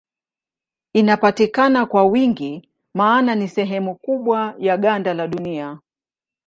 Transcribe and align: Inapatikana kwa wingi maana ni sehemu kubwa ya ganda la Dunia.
Inapatikana 0.93 1.85
kwa 1.85 2.03
wingi 2.05 2.69
maana 2.95 3.35
ni 3.35 3.47
sehemu 3.47 3.95
kubwa 3.95 4.55
ya 4.57 4.77
ganda 4.77 5.13
la 5.13 5.27
Dunia. 5.27 5.79